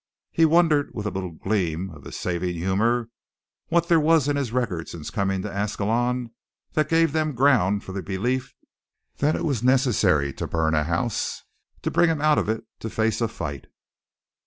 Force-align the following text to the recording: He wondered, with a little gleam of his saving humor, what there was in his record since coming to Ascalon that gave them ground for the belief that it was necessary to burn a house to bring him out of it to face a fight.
He 0.31 0.45
wondered, 0.45 0.95
with 0.95 1.05
a 1.05 1.11
little 1.11 1.29
gleam 1.29 1.91
of 1.91 2.05
his 2.05 2.15
saving 2.17 2.55
humor, 2.55 3.09
what 3.67 3.87
there 3.87 3.99
was 3.99 4.27
in 4.27 4.35
his 4.35 4.51
record 4.51 4.89
since 4.89 5.11
coming 5.11 5.43
to 5.43 5.51
Ascalon 5.55 6.31
that 6.73 6.89
gave 6.89 7.11
them 7.13 7.33
ground 7.35 7.83
for 7.83 7.91
the 7.91 8.01
belief 8.01 8.55
that 9.17 9.35
it 9.35 9.45
was 9.45 9.61
necessary 9.61 10.33
to 10.33 10.47
burn 10.47 10.73
a 10.73 10.85
house 10.85 11.43
to 11.83 11.91
bring 11.91 12.09
him 12.09 12.19
out 12.19 12.39
of 12.39 12.49
it 12.49 12.63
to 12.79 12.89
face 12.89 13.21
a 13.21 13.27
fight. 13.27 13.67